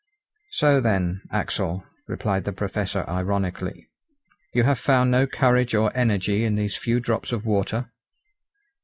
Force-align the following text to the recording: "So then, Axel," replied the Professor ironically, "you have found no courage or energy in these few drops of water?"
"So 0.53 0.79
then, 0.81 1.21
Axel," 1.29 1.85
replied 2.07 2.45
the 2.45 2.51
Professor 2.51 3.07
ironically, 3.07 3.87
"you 4.51 4.63
have 4.63 4.79
found 4.79 5.11
no 5.11 5.27
courage 5.27 5.75
or 5.75 5.95
energy 5.95 6.43
in 6.43 6.55
these 6.55 6.75
few 6.75 6.99
drops 6.99 7.31
of 7.31 7.45
water?" 7.45 7.91